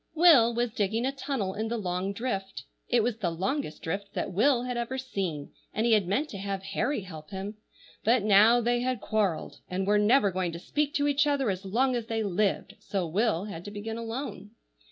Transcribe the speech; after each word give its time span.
WILL 0.15 0.55
was 0.55 0.71
digging 0.73 1.05
a 1.05 1.11
tunnel 1.11 1.53
in 1.53 1.67
the 1.67 1.77
long 1.77 2.11
drift. 2.11 2.63
It 2.87 3.03
was 3.03 3.17
the 3.17 3.29
longest 3.29 3.83
drift 3.83 4.15
that 4.15 4.31
Will 4.33 4.63
had 4.63 4.75
ever 4.75 4.97
seen, 4.97 5.51
and 5.75 5.85
he 5.85 5.91
had 5.91 6.07
meant 6.07 6.27
to 6.29 6.39
have 6.39 6.63
Harry 6.63 7.01
help 7.01 7.29
him, 7.29 7.57
but 8.03 8.23
now 8.23 8.61
they 8.61 8.79
had 8.79 8.99
quarrelled, 8.99 9.59
and 9.69 9.85
were 9.85 9.99
never 9.99 10.31
going 10.31 10.53
to 10.53 10.59
speak 10.59 10.95
to 10.95 11.07
each 11.07 11.27
other 11.27 11.51
as 11.51 11.65
long 11.65 11.95
as 11.95 12.07
they 12.07 12.23
lived, 12.23 12.77
so 12.79 13.05
Will 13.05 13.43
had 13.45 13.63
to 13.65 13.69
begin 13.69 13.97
alone. 13.99 14.49